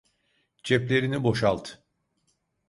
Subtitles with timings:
[0.63, 1.77] Ceplerini boşalt.